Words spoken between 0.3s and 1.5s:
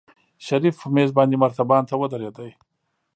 شريف په مېز باندې